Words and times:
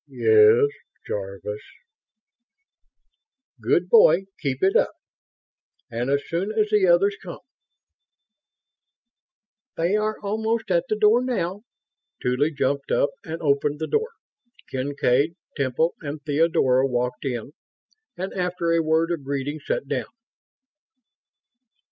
"Yes... 0.07 0.65
Jarvis...." 1.05 1.61
"Good 3.61 3.87
boy! 3.87 4.23
Keep 4.39 4.63
it 4.63 4.75
up! 4.75 4.95
And 5.91 6.09
as 6.09 6.23
soon 6.27 6.51
as 6.51 6.71
the 6.71 6.87
others 6.87 7.15
come..." 7.21 7.37
"They 9.77 9.95
are 9.95 10.19
almost 10.21 10.71
at 10.71 10.85
the 10.89 10.95
door 10.95 11.23
now." 11.23 11.61
Tuly 12.19 12.51
jumped 12.51 12.89
up 12.91 13.11
and 13.23 13.43
opened 13.43 13.77
the 13.77 13.85
door. 13.85 14.09
Kincaid, 14.71 15.35
Temple 15.55 15.93
and 16.01 16.19
Theodora 16.23 16.87
walked 16.87 17.23
in 17.23 17.51
and, 18.17 18.33
after 18.33 18.71
a 18.71 18.81
word 18.81 19.11
of 19.11 19.23
greeting, 19.23 19.59
sat 19.59 19.87
down. 19.87 20.09